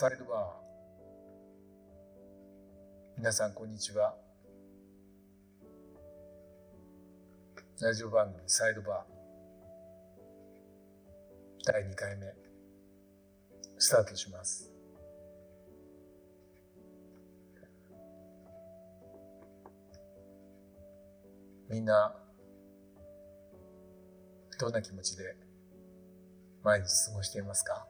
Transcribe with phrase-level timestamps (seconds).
[0.00, 0.38] サイドバー。
[3.18, 4.16] 皆さん、こんにちは。
[7.82, 11.70] ラジオ番組サイドバー。
[11.70, 12.32] 第2回目、
[13.76, 14.72] スタートします。
[21.68, 22.16] みんな、
[24.58, 25.36] どんな気持ちで
[26.64, 27.86] 毎日過ごしていますか？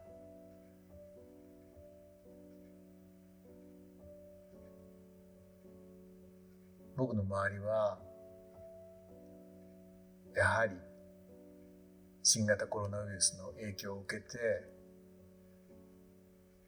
[7.00, 7.98] 僕の周りは、
[10.36, 10.76] やはり、
[12.22, 14.38] 新型コロナウイルスの影響を受けて、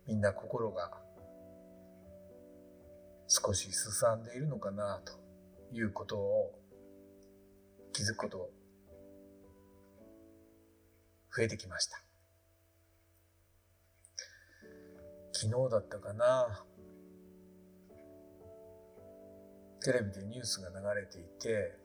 [0.07, 0.91] みんな心が
[3.29, 5.13] 少しすさんでいるのかなと
[5.71, 6.59] いうことを
[7.93, 8.51] 気づくこと
[11.37, 12.01] 増えてきました。
[15.35, 16.65] 昨日だったかな
[19.85, 21.77] テレビでニュースが流れていて、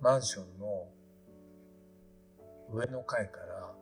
[0.00, 0.88] マンションの
[2.72, 3.72] 上の階から、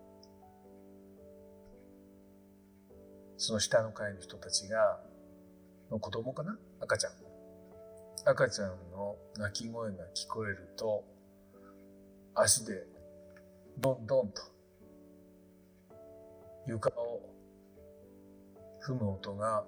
[3.39, 5.01] その下の階の人たちが、
[5.91, 6.59] の子供かな？
[6.81, 7.13] 赤ちゃん。
[8.27, 11.05] 赤ちゃんの泣き声が聞こえると、
[12.35, 12.87] 足で
[13.79, 14.43] ドンドンと
[16.67, 17.21] 床を
[18.87, 19.65] 踏む音が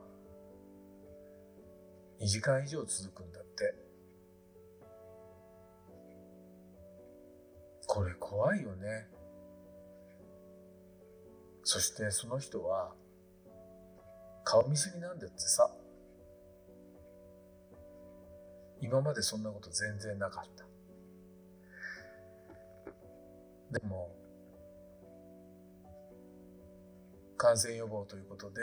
[2.20, 3.74] 2時間以上続くんだって。
[7.86, 9.08] これ怖いよね。
[11.62, 12.92] そしてその人は
[14.44, 15.70] 顔見知りなんだってさ。
[18.80, 20.66] 今までそんなこと全然なかった。
[23.78, 24.14] でも、
[27.36, 28.62] 感染予防ということで、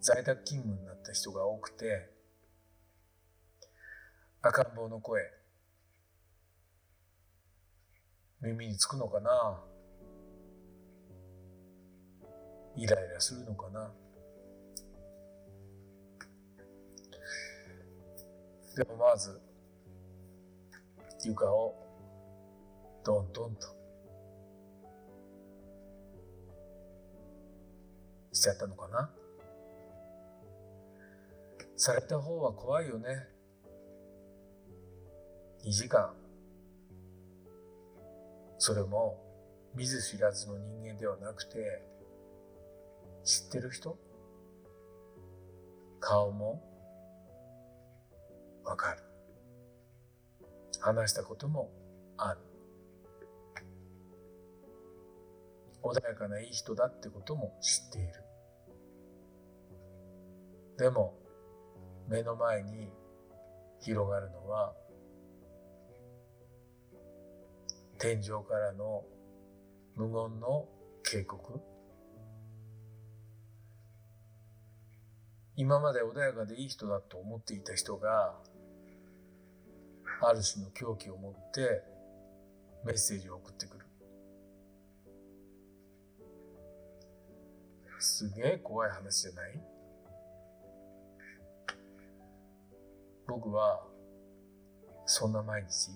[0.00, 2.08] 在宅勤務になった人が多くて、
[4.40, 5.22] 赤ん坊の声、
[8.40, 9.62] 耳につくのかな？
[12.76, 13.92] イライラするのかな？
[18.76, 19.38] でもまず、
[21.22, 21.74] 床を
[23.04, 23.66] ドンドンと
[28.32, 29.10] しちゃったのかな？
[31.80, 33.08] された方は怖いよね。
[35.64, 36.14] 2時間。
[38.58, 39.18] それも
[39.74, 41.82] 見ず知らずの人間ではなくて、
[43.24, 43.96] 知ってる人？
[46.00, 46.62] 顔も？
[48.62, 49.02] わかる。
[50.80, 51.70] 話したことも
[52.18, 52.40] ある。
[55.82, 58.12] 穏やかないい人だってことも知っている。
[60.76, 61.19] でも、
[62.10, 62.90] 目の前に
[63.80, 64.74] 広がるのは
[67.98, 69.04] 天井からの
[69.94, 70.66] 無言の
[71.04, 71.60] 警告。
[75.54, 78.34] 今まで穏やかでいい人だと思っていた人が
[80.22, 81.82] ある種の狂気を持って
[82.84, 83.84] メッセージを送ってくる。
[88.00, 89.69] すげえ怖い話じゃない？
[93.30, 93.80] 僕は
[95.06, 95.92] そんな毎日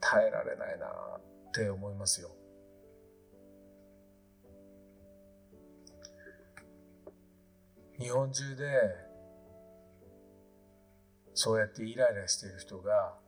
[0.00, 2.30] 耐えられないなって思いますよ。
[7.98, 8.64] 日本中で
[11.34, 13.18] そうやってイライラしている人が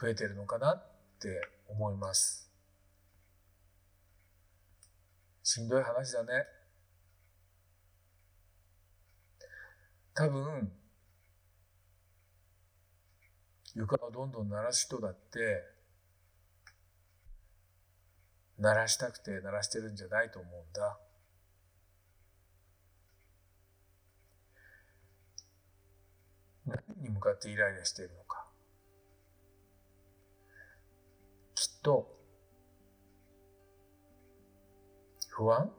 [0.00, 0.82] 増えてるのかなっ
[1.20, 2.50] て思います。
[5.44, 6.57] しんどい話だね。
[10.18, 10.72] 多分、
[13.76, 15.62] 床をどんどん鳴らす人だって、
[18.58, 20.98] 鳴らしたくて鳴らしてるんじゃないと思うんだ。
[26.66, 28.44] 何に向かってイライラしているのか。
[31.54, 32.18] きっと、
[35.28, 35.70] 不安？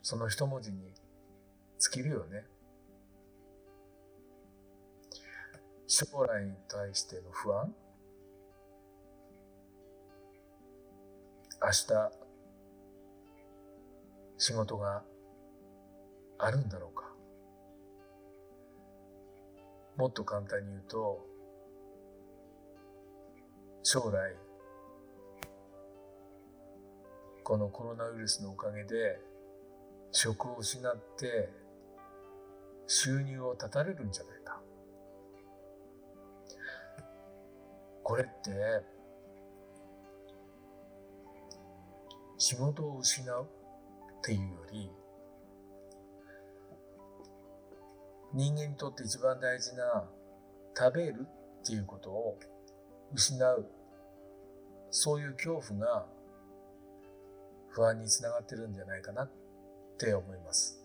[0.00, 0.94] その一文字に
[1.90, 2.44] 尽きるよね。
[5.88, 7.74] 将来に対しての不安
[11.60, 12.12] 明日
[14.38, 15.02] 仕事が
[16.38, 17.04] あるんだろうか
[19.98, 21.26] もっと簡単に言うと
[23.82, 24.34] 将来
[27.44, 29.20] このコロナウイルスのおかげで
[30.10, 31.61] 職を失って
[32.86, 34.60] 収入を絶たれるんじゃないか。
[38.02, 38.84] これって
[42.36, 43.48] 仕事を失う
[44.18, 44.90] っていうより
[48.34, 50.04] 人間にとって一番大事な
[50.76, 51.26] 食べる
[51.62, 52.38] っていうことを
[53.14, 53.70] 失う
[54.90, 56.06] そういう恐怖が
[57.70, 59.30] 不安につながってるんじゃないかなっ
[59.98, 60.81] て思います。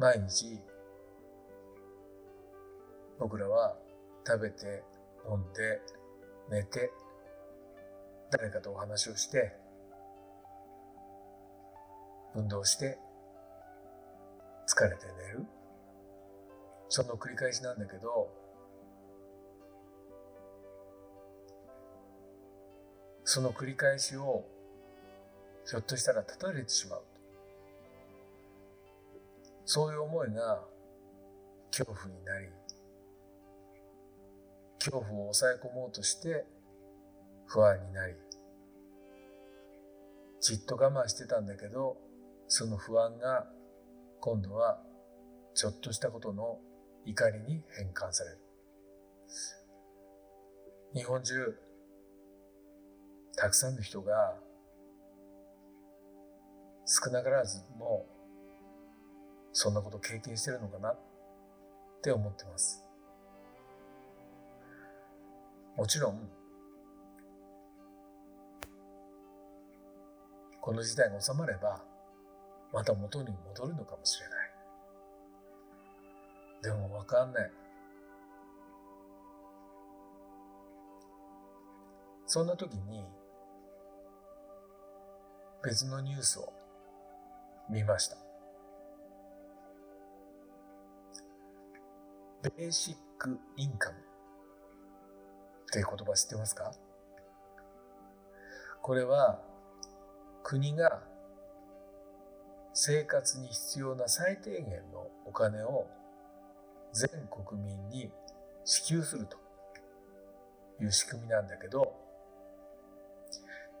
[0.00, 0.58] 毎日
[3.18, 3.76] 僕らは
[4.26, 4.82] 食べて
[5.30, 5.78] 飲んで
[6.50, 6.90] 寝て
[8.30, 9.52] 誰かとお話をして
[12.34, 12.96] 運動して
[14.66, 15.44] 疲れて寝る。
[16.88, 18.30] その繰り返しなんだけど
[23.24, 24.46] その繰り返しを
[25.68, 27.02] ひょっとしたら断たれてしまう。
[29.72, 30.64] そういう思いが
[31.70, 32.48] 恐怖になり
[34.80, 36.44] 恐怖を抑え込もうとして
[37.46, 38.14] 不安になり
[40.40, 41.96] じっと我慢してたんだけど
[42.48, 43.46] その不安が
[44.18, 44.82] 今度は
[45.54, 46.58] ちょっとしたことの
[47.04, 48.38] 怒りに変換される。
[50.94, 51.56] 日本中
[53.36, 54.34] たくさんの人が
[56.84, 58.19] 少なからずもう
[59.52, 60.98] そんなこと経験してるのかなっ
[62.02, 62.84] て思ってます。
[65.76, 66.28] もちろん
[70.60, 71.82] この事態が収まれば
[72.72, 74.50] また元に戻るのかもしれない。
[76.62, 77.50] でもわかんない。
[82.26, 83.04] そんな時に
[85.64, 86.52] 別のニュースを
[87.68, 88.29] 見ました。
[92.42, 93.96] ベーシックインカム。
[93.96, 93.98] っ
[95.72, 96.72] ていう言葉知ってますか？
[98.82, 99.40] これは
[100.42, 101.02] 国が
[102.72, 105.86] 生活に必要な最低限のお金を
[106.92, 108.10] 全国民に
[108.64, 109.36] 支給すると
[110.82, 111.94] いう仕組みなんだけど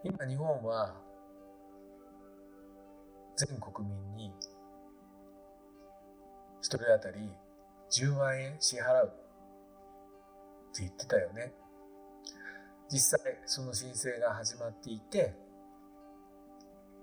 [0.04, 0.94] 今日本は
[3.36, 4.32] 全国民に
[6.60, 7.32] 一人当たり
[7.90, 11.52] 10万円支払うって言ってたよね。
[12.88, 15.34] 実際その申請が始まっていて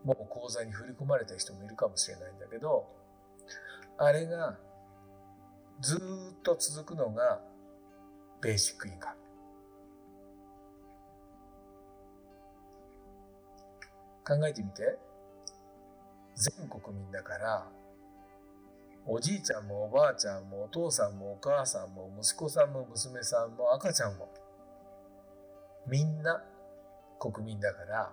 [0.03, 2.85] もう口座に振り込まれた人もいるかもしれないんだけど
[3.97, 4.57] あれが
[5.79, 5.99] ずっ
[6.43, 7.41] と続くのが
[8.41, 9.15] ベーシックインカム。
[14.27, 14.97] 考えてみて
[16.35, 17.67] 全国民だから
[19.09, 24.29] おじいちゃんもおばあちゃんもお父さんもお母さんも息子さんも娘さんも赤ちゃんも
[25.87, 26.43] みんな
[27.17, 28.11] 国民だから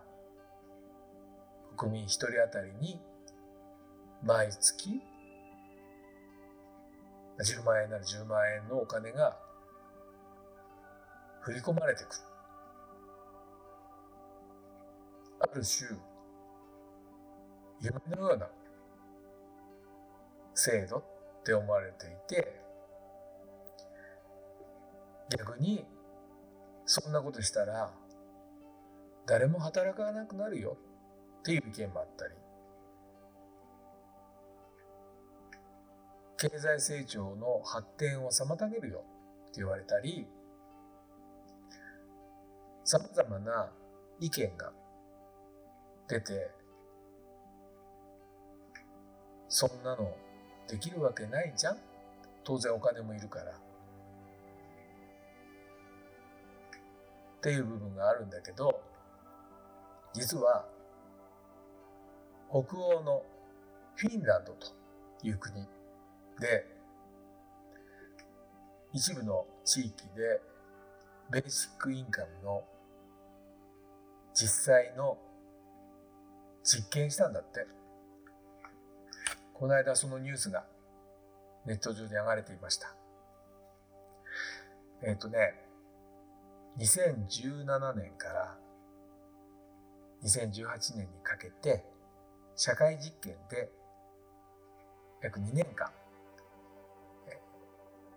[1.77, 3.01] 国民一人当たりに
[4.23, 5.03] 毎月
[7.41, 9.37] 10万円なら10万円のお金が
[11.41, 12.17] 振り込まれてくる。
[15.41, 15.91] ある種
[17.81, 18.49] 夢のような
[20.55, 21.05] 制度っ
[21.45, 22.61] て思われていて
[25.31, 25.85] 逆に
[26.87, 27.93] そんなことしたら
[29.27, 30.77] 誰も働かなくなるよ
[31.41, 32.35] っていう意見もあったり
[36.37, 39.05] 経済成長の発展を妨げるよ
[39.49, 40.27] って言われたり
[42.85, 43.71] さまざまな
[44.21, 44.73] 意見が
[46.09, 46.51] 出て
[49.49, 50.15] そんなの
[50.69, 51.79] できるわけないじゃん
[52.43, 53.53] 当然お金もいるから。
[53.53, 53.55] っ
[57.41, 58.81] ていう部分があるんだけど
[60.15, 60.65] 実は
[62.49, 63.23] 北欧の
[63.97, 64.69] フィンランドと
[65.23, 65.67] いう国
[66.41, 66.67] で
[68.95, 70.41] 一部の地域で
[71.31, 72.65] ベーシックインカムの
[74.33, 75.19] 実際の
[76.63, 77.67] 実験したんだって。
[79.55, 80.65] この間そのニュースが
[81.65, 82.95] ネット上で流れていました。
[85.03, 85.55] えっ、ー、とね、
[86.79, 88.59] 2017年から
[90.25, 91.85] 2018年にかけて
[92.57, 93.71] 社会実験で
[95.23, 95.91] 約2年間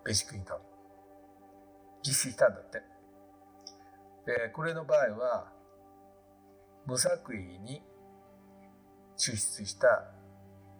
[0.04, 0.62] ベーシックインカム
[2.02, 2.82] 実施したんだって。
[4.26, 5.52] で、これの場合は、
[6.86, 7.82] 無作為に
[9.18, 10.06] 出出した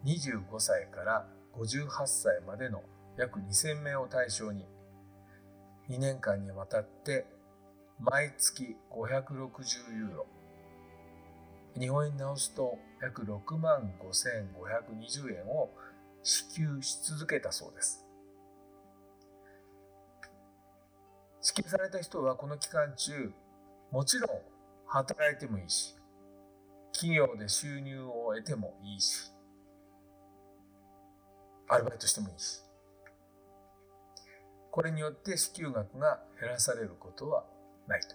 [0.06, 2.84] 25歳から58歳までの
[3.18, 4.66] 約2000名を対象に
[5.90, 7.26] 2年間にわたって
[8.00, 10.28] 毎月560ユーロ。
[11.80, 15.72] 日本円に直すと約6万5520円を
[16.24, 18.08] 支給し続けたそうです。
[21.42, 23.32] 支給された人はこの期間中
[23.92, 24.30] もちろん
[24.86, 25.96] 働いてもいいし
[26.92, 29.32] 企業で収入を得てもいいし
[31.70, 32.62] アルバイトしてもいいし。
[34.72, 37.44] これによって支給額が減らされることは
[37.88, 38.08] ないと。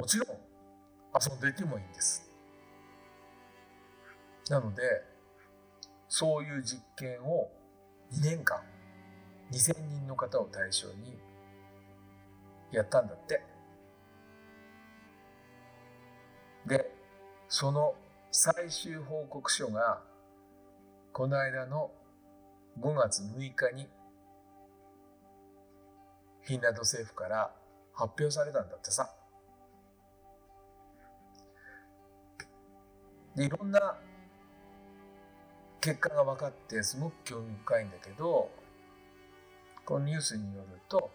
[0.00, 2.28] もちろん遊んでいてもいいんです。
[4.48, 4.82] なので
[6.08, 7.50] そういう実験を
[8.12, 8.60] 2年間
[9.52, 11.18] 2000人の方を対象に
[12.72, 13.42] やったんだって。
[16.66, 16.90] で
[17.48, 17.94] その
[18.30, 20.02] 最終報告書が
[21.12, 21.90] この間の
[22.80, 23.88] 5月6日に
[26.42, 27.50] フィンランド政府から
[27.92, 29.12] 発表されたんだってさ。
[33.34, 33.96] でいろんな
[35.80, 38.50] 結果が分かってすごく興味深いんだけど
[39.84, 41.10] このニュースによると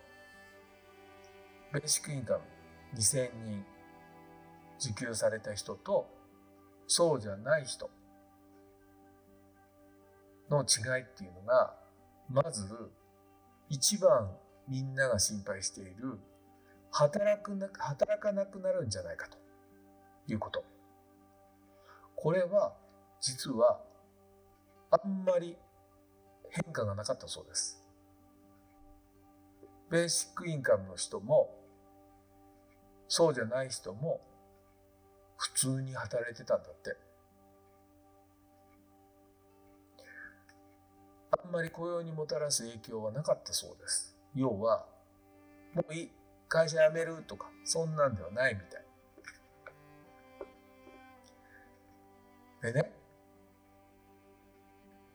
[1.74, 2.40] ベーシックインカム
[2.96, 3.66] 2000人
[4.80, 6.08] 受給された人と
[6.88, 7.90] そうじゃない人
[10.50, 11.76] の違いっていうのが
[12.30, 12.92] まず
[13.70, 14.32] 一番
[14.68, 16.20] みんなが心配している
[16.92, 19.38] 働くな働かなくなるんじゃないかと
[20.28, 20.64] いうこと。
[22.16, 22.74] これは
[23.20, 23.82] 実は
[24.92, 25.58] あんまり
[26.50, 27.82] 変化がなかったそうです。
[29.90, 31.54] ベーシックインカムの人も
[33.08, 34.22] そうじゃない人も
[35.38, 37.05] 普通に働いてたんだって。
[41.44, 44.16] あんまり雇用にもたらす影響はなかったそうです。
[44.34, 44.86] 要は、
[45.74, 46.12] もういい、
[46.48, 48.86] 会社辞めるとか、そんなんではないみたい。
[52.62, 52.92] でね、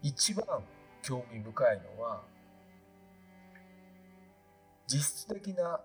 [0.03, 0.45] 一番
[1.03, 2.23] 興味深いのは、
[4.87, 5.81] 実質的な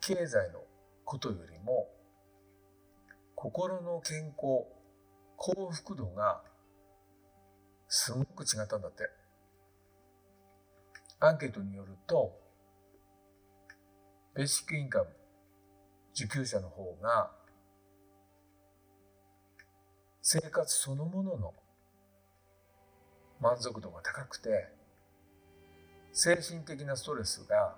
[0.00, 0.60] 経済の
[1.04, 1.88] ことよりも、
[3.34, 4.66] 心の健康、
[5.36, 6.42] 幸福度が
[7.88, 9.08] すごく違ったんだって。
[11.20, 12.38] アンケートによると、
[14.34, 15.06] ベーシックインカム
[16.14, 17.30] 受給者の方が、
[20.22, 21.54] 生活そのものの
[23.40, 24.68] 満足度が高くて、
[26.12, 27.76] 精神的なストレスが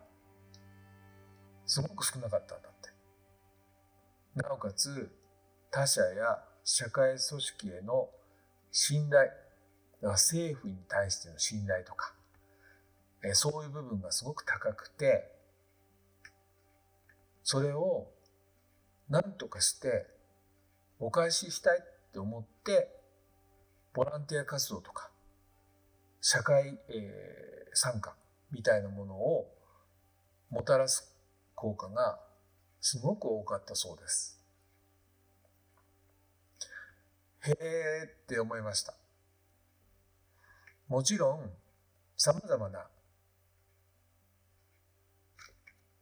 [1.66, 2.88] すごく少なかったんだって。
[4.36, 5.10] なおかつ、
[5.70, 8.08] 他者や社会組織への
[8.70, 9.30] 信頼、
[10.00, 12.14] だから政府に対しての信頼とか、
[13.22, 15.30] えそういう部分がすごく高くて、
[17.42, 18.08] それを
[19.08, 20.06] 何とかして
[21.00, 22.94] お返ししたいって思って、
[23.94, 25.10] ボランティア活動とか、
[26.20, 28.14] 社会、え、参加
[28.50, 29.52] みたいなものを
[30.50, 31.14] もたらす
[31.54, 32.18] 効果が
[32.80, 34.38] すごく多かったそうです。
[37.40, 38.94] へえって思いました。
[40.88, 41.50] もちろん、
[42.16, 42.86] 様々な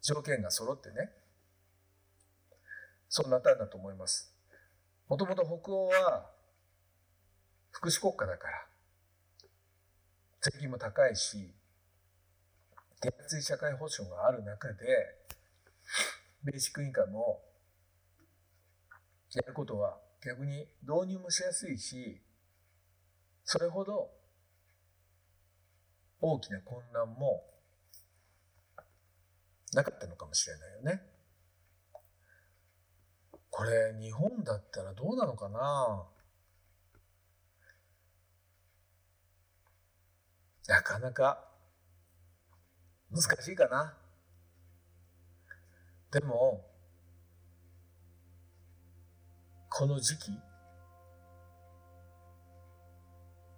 [0.00, 1.10] 条件が揃ってね、
[3.08, 4.32] そうなったんだと思います。
[5.08, 6.30] もともと北欧は
[7.72, 8.66] 福祉国家だから、
[10.40, 11.52] 税金も高いし、
[13.00, 14.84] 手厚い社会保障がある中で、
[16.44, 17.42] ベーシックインカムを
[19.34, 22.22] やることは逆に導入もしやすいし、
[23.44, 24.15] それほど
[26.20, 27.44] 大きな混乱も
[29.72, 31.02] なかったのかもしれないよね。
[33.50, 36.04] これ日本だったらどうなのかな？
[40.68, 41.44] なかなか
[43.10, 43.96] 難しいかな？
[46.10, 46.64] でも、
[49.68, 50.32] この時期、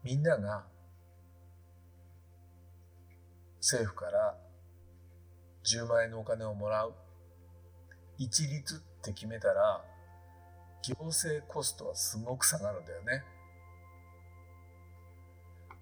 [0.02, 0.66] みんなが
[3.70, 4.34] 政府から
[5.62, 6.94] 10万円のお金をもらう。
[8.16, 9.84] 一律って決めたら、
[10.82, 13.24] 行政コストはすごく下がるんだよね。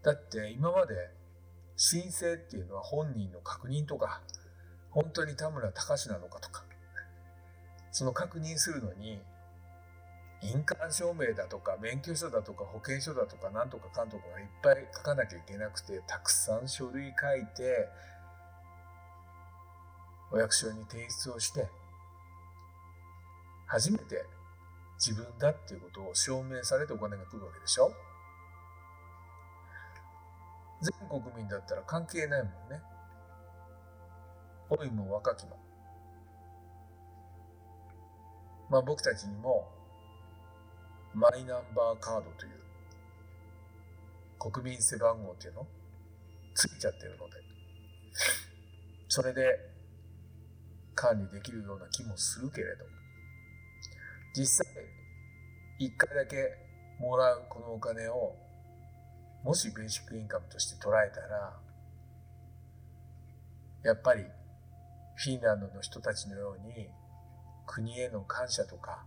[0.02, 0.94] だって今まで
[1.76, 4.20] 申請っていうのは本人の確認とか、
[4.90, 6.64] 本当に田村隆なのかとか、
[7.92, 9.22] その確認するのに
[10.42, 17.88] 印鑑証明だとか免許証だとか保険証だとかなんとかかんとかがいっぱい書かなきゃいけなくてたくさん書類書いて
[20.30, 21.66] お役所に提出をして
[23.66, 24.24] 初めて
[24.98, 27.90] 自分だっていうことを証明されてお金が来るわけでしょ？
[30.80, 32.82] 全国民だったら関係ないもんね。
[34.70, 35.58] 老いも若きも。
[38.68, 39.68] まあ僕たちにも
[41.16, 42.52] マイナンバーカードという
[44.38, 45.66] 国民背番号っていうの？
[46.54, 47.36] ついちゃってるので。
[49.08, 49.58] それで
[50.94, 52.84] 管理できるような気もするけれど
[54.36, 54.66] 実際
[55.78, 56.36] 一回だけ
[57.00, 58.36] もらうこのお金を
[59.42, 61.56] もしベーシックインカムとして捉えたら
[63.84, 64.24] やっぱり
[65.14, 66.88] フィンランドの人たちのように
[67.66, 69.02] 国への感謝とか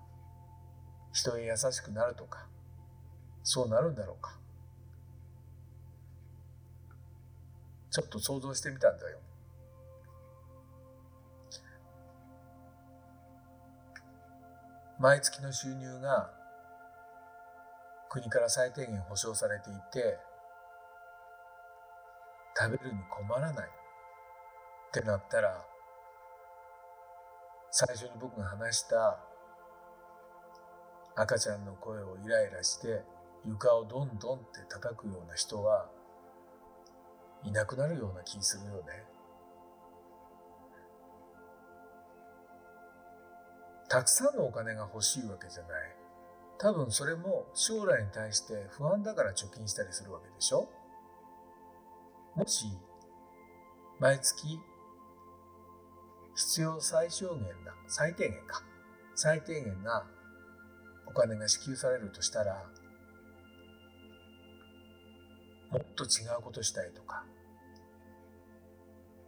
[1.20, 2.48] 人へ優しくなるとか
[3.44, 4.38] そうなるんだろうか。
[7.92, 9.18] ちょっと想像してみたんだよ。
[15.00, 16.32] 毎月の収入が
[18.10, 20.20] 国から最低限保障されていて
[22.58, 23.68] 食べるに困らない。
[23.68, 25.66] ってなったら
[27.72, 29.20] 最初に僕が話した
[31.22, 33.04] 赤ちゃんの声をイライラして
[33.46, 35.90] 床をどんどんって叩くような人は
[37.44, 39.04] いなくなるような気するよね。
[43.90, 45.72] たくさんのお金が欲しいわけじゃない。
[46.58, 50.70] 多分それも将来に対して不安だから貯金したりするわけでしょ
[52.36, 52.66] もし
[54.00, 54.60] 毎月
[56.36, 58.64] 必要最小限な、最低限か。
[59.16, 60.06] 最低限な
[61.10, 62.64] お金が支給されるとしたら、
[65.72, 67.26] もっと違うことしたいとか、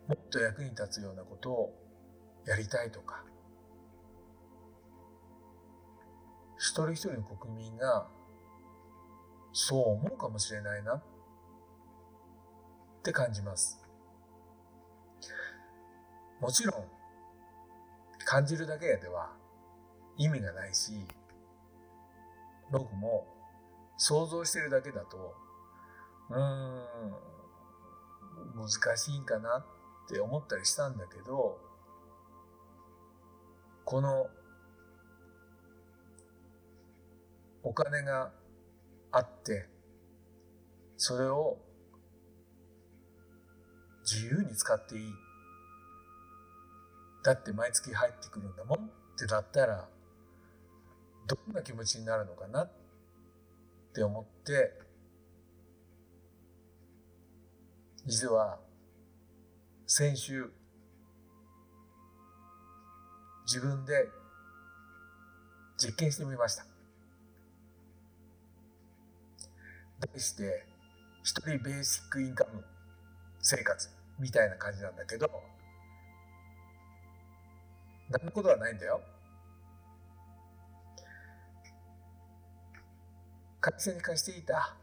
[0.07, 1.73] もっと役に立つようなことを
[2.45, 3.23] やりたいとか、
[6.57, 8.07] 一人一人の国民が
[9.51, 11.03] そう思うかもしれないなっ
[13.03, 13.81] て感じます。
[16.39, 16.85] もちろん
[18.25, 19.31] 感じるだけでは
[20.17, 20.91] 意味がないし
[22.71, 23.27] 僕も
[23.97, 25.35] 想像してるだけだと
[26.29, 27.11] うーん
[28.55, 29.65] 難しいんかなっ
[30.09, 31.59] て思ったりしたんだけど
[33.85, 34.27] この
[37.63, 38.31] お金が
[39.11, 39.67] あって
[40.97, 41.57] それを
[44.03, 45.13] 自由に使っていい。
[47.23, 48.81] だって毎月入ってくるんだもんっ
[49.17, 49.87] てなったら
[51.31, 52.71] どんな気持ちになるのかなっ
[53.93, 54.73] て思って
[58.05, 58.59] 実は
[59.87, 60.51] 先週
[63.45, 64.09] 自分で
[65.77, 66.65] 実験してみました
[70.01, 70.65] 題して
[71.23, 72.61] 一人ベーシックインカム
[73.39, 73.89] 生活
[74.19, 75.29] みたいな感じなんだけど
[78.09, 78.99] 何のことはないんだよ。
[83.61, 84.75] 会社に貸していた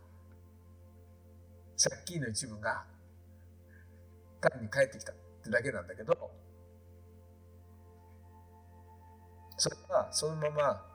[1.76, 2.84] 借金の一部が
[4.40, 6.30] 単に返ってきたってだけなんだけど
[9.56, 10.86] それはそのまま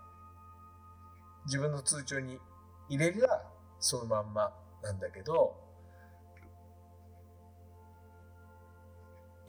[1.45, 2.39] 自分の通帳に
[2.87, 3.27] 入れりゃ
[3.79, 5.53] そのまんまなんだけど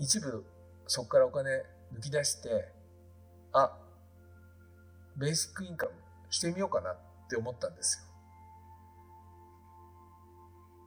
[0.01, 0.45] 一部
[0.89, 1.51] そこからお金
[1.97, 2.69] 抜き出して
[3.53, 3.79] あ
[5.17, 5.93] ベーシックインカム
[6.31, 6.97] してみようかなっ
[7.31, 8.14] て思ったんですよ。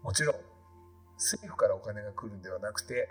[0.08, 0.36] もちろん
[1.16, 3.10] 政府からお金が来るんではなくて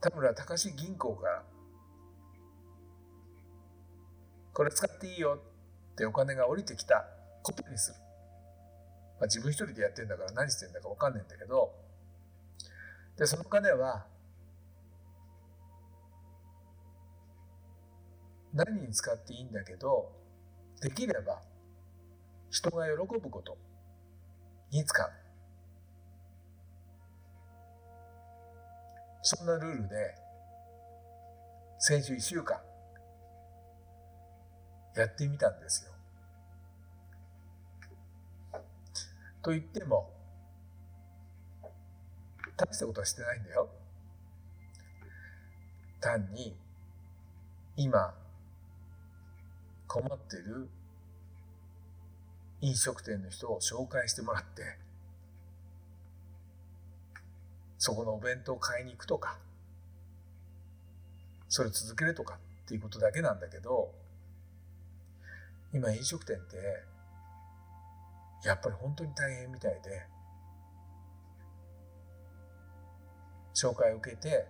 [0.00, 1.42] 田村隆銀行から
[4.54, 5.38] これ使っていいよ
[5.92, 7.04] ってお金が降りてきた
[7.42, 7.98] ことにする、
[9.20, 11.70] まあ、自分一人でやってんだから何してんだか分かんないんだけど
[13.18, 14.06] でその金は
[18.54, 20.10] 何に使っていいんだけど
[20.80, 21.42] できれば
[22.50, 23.58] 人が喜ぶこと。
[24.70, 25.10] に使う
[29.22, 30.14] そんなルールで
[31.78, 32.58] 先週1週間
[34.96, 35.92] やってみたんですよ。
[39.42, 40.10] と言っても
[42.56, 43.68] 大したことはしてないんだよ。
[46.00, 46.56] 単に
[47.76, 48.14] 今
[49.86, 50.68] 困ってる
[52.64, 54.62] 飲食店の人を紹介してもらって
[57.76, 59.36] そこのお弁当を買いに行くとか
[61.50, 63.92] それ続けるとかっていうことだけなんだけど
[65.74, 66.56] 今飲食店って
[68.48, 70.06] やっぱり本当に大変みたいで
[73.54, 74.46] 紹介を受けて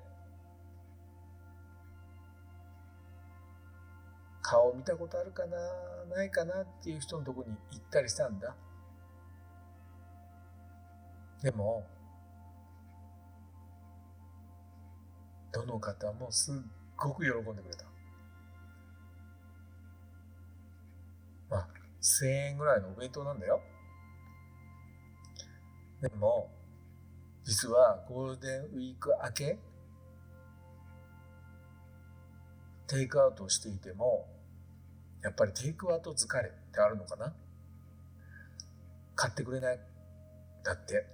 [4.47, 5.57] 顔見たことあるかな？
[6.15, 8.55] ないかなっていう人のとこに行ったりしたんだ。
[11.43, 11.87] でも
[15.51, 16.55] どの方もすっ
[16.97, 17.85] ごく喜んでくれた。
[21.49, 21.69] まあ
[22.03, 23.63] 1000円ぐらいのお弁当なんだよ。
[26.03, 26.51] でも
[27.45, 29.59] 実はゴールデンウィーク明け
[32.87, 34.29] テイクアウトをしていても
[35.23, 37.33] やっぱりテイクアウト疲れってあるのかな？
[39.15, 39.81] 買ってくれない？
[40.63, 41.07] だって。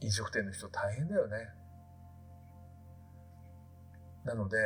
[0.00, 1.36] 飲食店の人大変だよね。
[4.24, 4.58] なので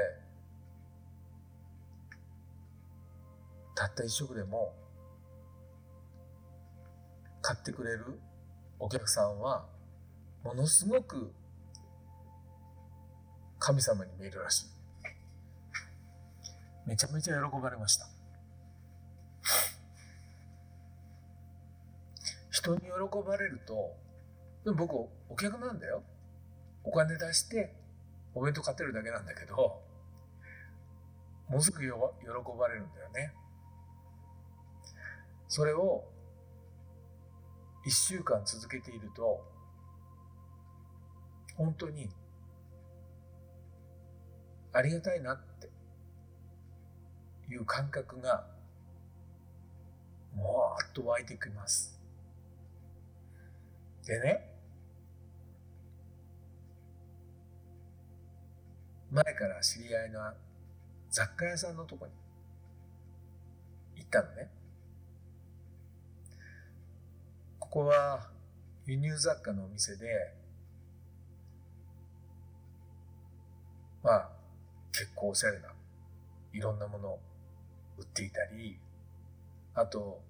[3.77, 4.75] たった一食でも
[7.41, 8.21] 買ってくれる
[8.81, 9.67] お客さんは
[10.43, 11.33] ものすごく
[13.69, 14.67] 神様に見えるらしい。
[16.87, 18.09] めちゃめちゃ喜ばれました。
[22.51, 22.89] 人に喜
[23.27, 23.95] ばれると
[24.65, 24.95] でも僕
[25.29, 26.03] お客なんだよ。
[26.83, 27.75] お金出して
[28.35, 29.55] お弁当買ってるだけなんだけど
[31.51, 31.89] ものすごく喜
[32.59, 33.35] ばれるんだよね。
[35.47, 36.05] それを
[37.85, 39.45] 一週間続けていると
[41.59, 42.09] 本当に
[44.79, 45.69] ありがたいなって
[47.53, 48.47] いう感覚が
[50.37, 51.99] もわっと湧いてきます。
[54.07, 54.55] でね
[59.11, 60.21] 前から知り合いの
[61.11, 62.13] 雑貨屋さんのとこに
[63.97, 64.49] 行ったのね。
[67.59, 68.29] ここは
[68.87, 70.07] 輸入雑貨のお店で、
[74.05, 74.38] まあ、
[74.99, 75.69] 結構おしゃれな
[76.53, 77.21] いろんなものを
[77.99, 78.81] 売っていたり、
[79.75, 80.21] あと、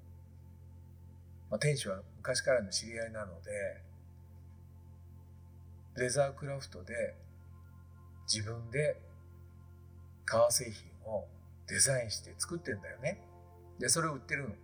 [1.51, 3.51] まあ、店主は昔からの知り合いなので、
[5.97, 7.17] レザークラフトで
[8.31, 9.01] 自分で
[10.27, 11.27] 革製品を
[11.67, 13.23] デザインして作ってんだよね。
[13.79, 14.55] で、それを売ってるの。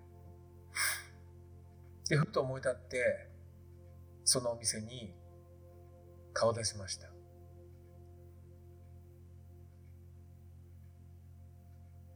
[2.11, 3.27] で、ふと思い立って、
[4.25, 5.15] そのお店に
[6.35, 7.14] 顔出しました。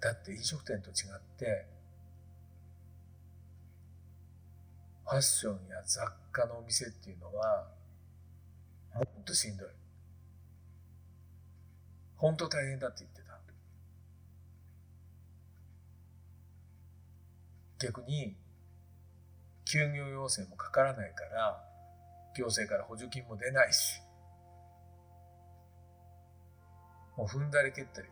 [0.01, 1.67] だって飲食店と違って、
[5.05, 6.01] ファッションや雑
[6.33, 7.69] 貨のお店っていうのは、
[8.95, 9.69] もっとしんどい。
[12.17, 13.29] 本当大変だって言ってた。
[17.79, 18.37] 逆に、
[19.65, 21.63] 休業要請もかからないから、
[22.37, 24.01] 行政から補助金も出ないし、
[27.17, 28.09] もう踏んだり蹴ったり、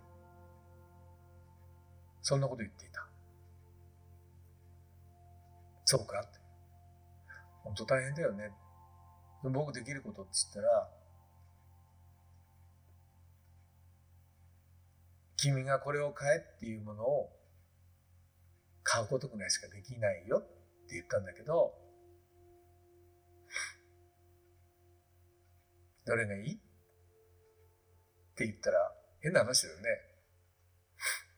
[2.27, 3.07] そんなこと言っていた。
[5.85, 6.41] そうかって。
[7.63, 8.51] 本当大変だよね。
[9.45, 10.91] 僕できることっつったら、
[15.37, 17.31] 君がこれを買えっていうものを
[18.83, 20.43] 買うことぐらいしかできないよっ
[20.89, 21.75] て言ったんだけど、
[26.05, 26.55] どれがいい？
[26.55, 26.59] っ
[28.35, 29.85] て言ったら変な話だよね。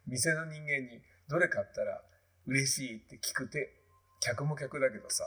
[0.08, 2.02] 店の人間にどれ買ったら
[2.46, 3.74] 嬉しいって聞くて、
[4.20, 5.24] 客も客だけどさ、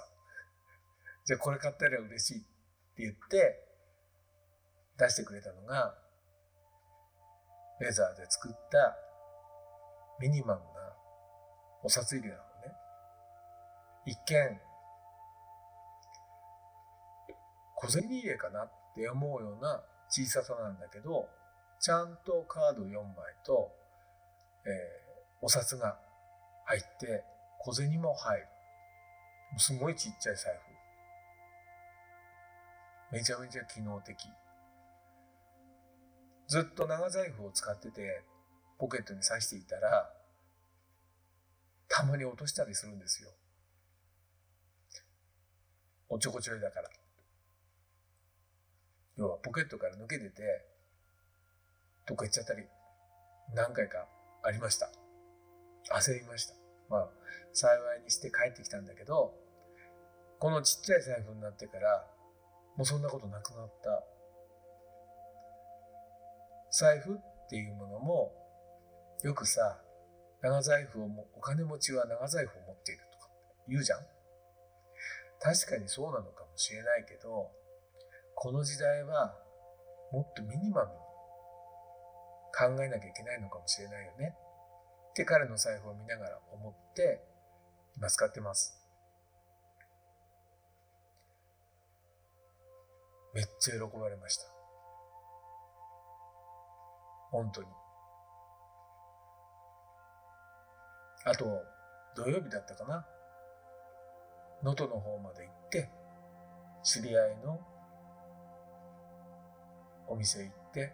[1.25, 3.63] じゃあこれ買ったら嬉しいって言って
[4.97, 5.95] 出してくれたのが、
[7.79, 8.97] レザーで作った
[10.19, 10.65] ミニマムな
[11.83, 12.47] お札入れなのね。
[14.07, 14.59] 一見、
[17.75, 21.29] 小銭入れかなって思うような小ささなんだけど、
[21.79, 23.13] ちゃんとカード4枚
[23.45, 23.71] と、
[24.65, 24.69] え
[25.41, 25.97] お札が
[26.65, 27.23] 入って、
[27.59, 28.47] 小銭も入る。
[29.57, 30.53] すごいちっちゃい財
[33.11, 33.15] 布。
[33.15, 34.15] めちゃめちゃ機能的。
[36.47, 38.23] ずっと長財布を使ってて、
[38.77, 40.11] ポケットに刺していたら、
[41.87, 43.29] たまに落としたりするんですよ。
[46.09, 46.89] おちょこちょいだから。
[49.17, 50.43] 要はポケットから抜けてて、
[52.05, 52.63] どっか行っちゃったり
[53.53, 54.07] 何回か
[54.43, 54.91] ありました。
[55.91, 56.55] 焦りました。
[56.89, 57.09] まあ、
[57.53, 59.33] 幸いにして帰ってきたんだけど、
[60.39, 62.05] このちっちゃい財布になってから、
[62.77, 64.03] もうそんなことなくなった。
[66.71, 67.17] 財布っ
[67.49, 68.31] ていうものも、
[69.23, 69.81] よくさ、
[70.41, 73.29] 長財布をも、お金持ちは長財布を持っているとか
[73.67, 73.99] 言うじゃん
[75.39, 77.51] 確かにそうなのかもしれないけど、
[78.35, 79.35] この時代は
[80.11, 80.91] もっとミニマム
[82.57, 84.35] 考えなきゃいけないのかもしれないよね
[85.11, 87.21] って彼の財布を見ながら思って
[87.97, 88.77] 今使ってます。
[93.33, 94.43] めっちゃ喜ばれました。
[97.31, 97.67] 本当に。
[101.23, 101.45] あと、
[102.15, 103.05] 土曜日だったかな。
[104.63, 105.89] 能登の方まで行って、
[106.83, 107.59] 知り合いの
[110.07, 110.93] お店行って、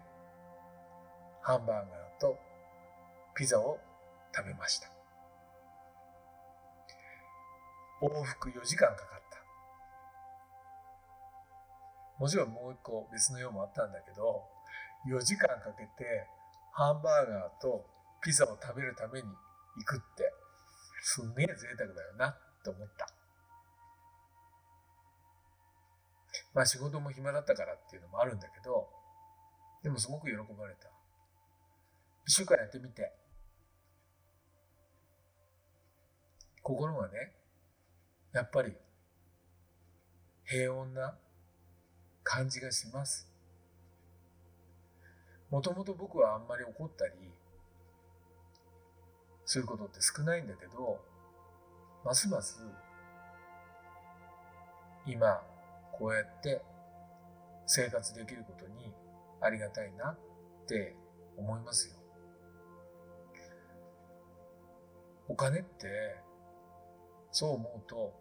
[1.47, 1.87] ハンバーガー
[2.19, 2.37] と
[3.33, 3.79] ピザを
[4.35, 4.89] 食べました。
[8.01, 9.39] 往復4時間かかった。
[12.19, 14.43] もちろんもう一個別の用もあったんだけど、
[15.09, 16.27] 4時間かけて
[16.73, 17.85] ハンバーガーと
[18.21, 20.29] ピザを食べるために行くって、
[21.01, 23.07] すんげえ贅沢だよなって思った。
[26.53, 28.89] まあ仕事も暇だったからっていうのもあるんだけど、
[29.81, 30.96] でもすごく喜ばれた。
[32.27, 33.13] 一週間やってみて、
[36.61, 37.31] 心がね、
[38.33, 38.73] やっぱり
[40.43, 41.15] 平穏な
[42.23, 43.31] 感じがします。
[45.49, 47.13] もともと僕はあんまり怒ったり
[49.45, 50.99] することって少ないんだけど、
[52.03, 52.59] ますます
[55.05, 55.41] 今
[55.93, 56.61] こうやって
[57.65, 58.93] 生活できることに
[59.39, 60.17] ありがたいなっ
[60.67, 60.93] て
[61.37, 61.96] 思いますよ。
[65.27, 65.87] お金って
[67.31, 68.13] そう思うと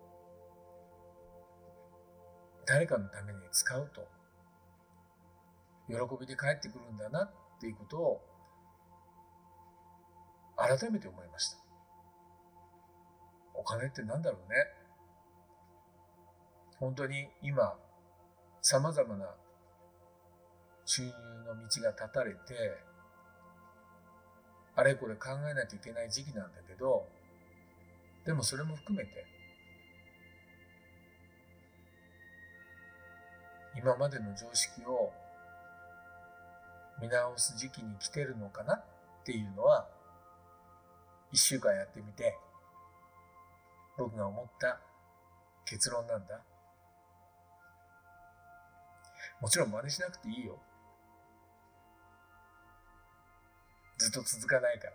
[2.66, 4.09] 誰かのために使うと
[5.88, 8.21] 喜びで帰ってくるんだなっていうことを
[10.57, 11.59] 改めて思いました。
[13.55, 14.57] お金って何だろうね。
[16.79, 17.75] 本当に今、
[18.62, 19.35] 様々な
[20.85, 21.12] 収入
[21.47, 22.38] の道が断たれて、
[24.77, 27.09] あれこれ考えなきゃいけない時期なんだけど、
[28.27, 29.27] でもそれも含めて、
[33.75, 35.12] 今までの常識を
[37.01, 38.85] 見直す時期に来てるのかなっ
[39.25, 39.87] ていうのは、
[41.33, 42.37] 一週間やってみて、
[43.97, 44.79] 僕が思った
[45.65, 46.41] 結論なんだ。
[49.41, 50.59] もちろん真似しなくていいよ。
[53.99, 54.93] ずっと続かないから。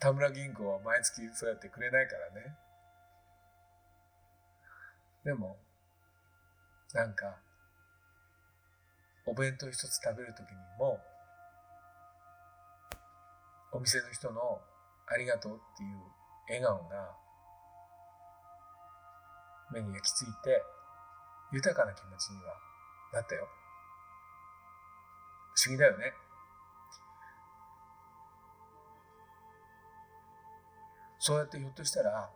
[0.00, 2.56] 田村銀行は毎月そうやってくれないからね。
[5.24, 5.56] でも、
[6.92, 7.36] なんか、
[9.26, 11.00] お弁当一つ食べるときにも、
[13.72, 14.60] お店の人の
[15.06, 15.98] ありがとうっていう
[16.48, 17.16] 笑顔が
[19.72, 20.62] 目に焼き付いて
[21.52, 22.54] 豊かな気持ちには
[23.12, 23.48] なったよ。
[25.54, 26.12] 不思議だよね。
[31.18, 32.30] そうやってひょっとしたら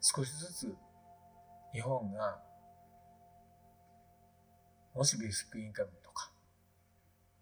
[0.00, 0.74] 少しずつ
[1.74, 2.40] 日本が
[4.94, 6.32] もしベーシックインカムとか、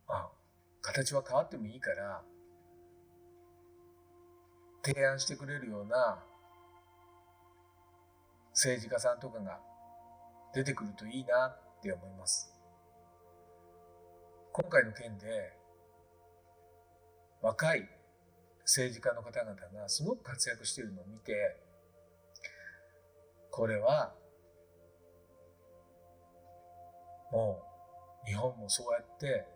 [0.06, 0.28] まあ、
[0.82, 2.22] 形は変わってもいいから、
[4.82, 6.22] 提案してくれるような
[8.50, 9.60] 政治家さんとかが
[10.54, 12.57] 出てくるといいなって思います。
[14.60, 15.52] 今回の件で
[17.40, 17.88] 若い
[18.62, 21.32] 政治家の方々がすごく活躍しているのを見て、
[23.52, 24.12] これは
[27.30, 27.62] も
[28.24, 29.46] う日本もそうやって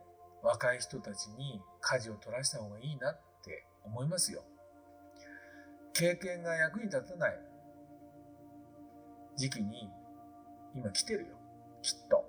[0.41, 4.45] 若い人たちに舵を取らせた方がいいなって思いますよ。
[5.95, 7.41] 経験が役に立たない
[9.37, 9.91] 時期に
[10.77, 11.27] 今来てるよ。
[11.83, 12.25] きっと。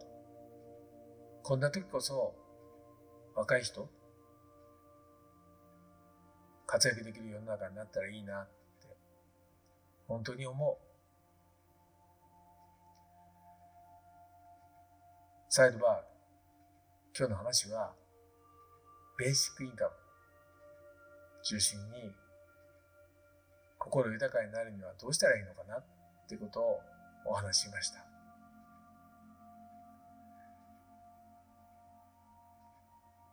[1.43, 2.33] こんな時こそ
[3.35, 3.89] 若い人
[6.65, 8.53] 活躍できる世の中になったらいいなって
[10.07, 10.77] 本当に思う。
[15.49, 17.93] サイドバー、今日の話は、
[19.19, 19.91] ベーシックインカム
[21.43, 22.11] 中心に、
[23.77, 25.85] 心豊かになるにはどうしたらいいのかなっ
[26.27, 26.79] てことを
[27.25, 28.12] お話ししました。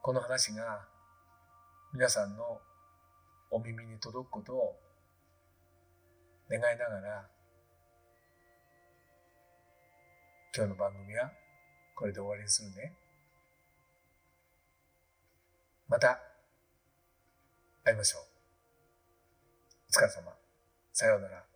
[0.02, 0.88] この話が
[1.92, 2.58] 皆さんの
[3.50, 4.74] お耳に届くことを
[6.48, 7.28] 願いながら
[10.56, 11.30] 今日の番組は
[11.94, 12.94] これで終わりにするね。
[15.86, 16.18] また
[17.84, 18.22] 会いましょう。
[19.90, 20.32] お疲れ様。
[20.92, 21.49] さようなら。